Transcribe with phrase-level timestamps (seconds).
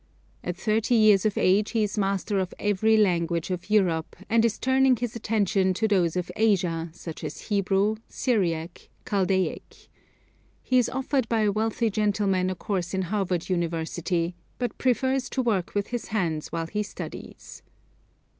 [0.43, 4.57] At thirty years of age he is master of every language of Europe, and is
[4.57, 9.89] turning his attention to those of Asia, such as Hebrew, Syriac, Chaldaic.
[10.63, 15.41] He is offered by a wealthy gentleman a course in Harvard University, but prefers to
[15.43, 17.61] work with his hands while he studies.